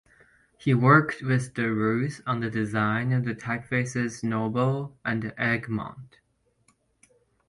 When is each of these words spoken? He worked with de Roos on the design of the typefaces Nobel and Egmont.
He 0.57 0.73
worked 0.73 1.21
with 1.21 1.53
de 1.53 1.71
Roos 1.71 2.23
on 2.25 2.39
the 2.39 2.49
design 2.49 3.11
of 3.13 3.23
the 3.23 3.35
typefaces 3.35 4.23
Nobel 4.23 4.97
and 5.05 5.31
Egmont. 5.37 6.17